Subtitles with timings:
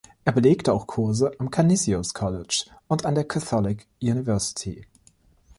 [0.25, 4.87] Er belegte auch Kurse am Canisius College und an der Catholic University.